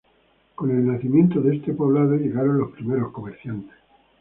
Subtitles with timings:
[0.55, 3.75] Con el nacimiento de este poblado, llegaron los primeros comerciantes.